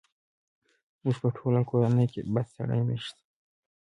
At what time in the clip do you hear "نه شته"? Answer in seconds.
2.87-3.23